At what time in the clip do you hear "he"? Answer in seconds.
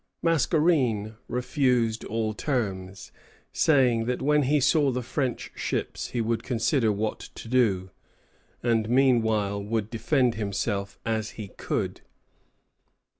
4.41-4.59, 6.07-6.19, 11.37-11.49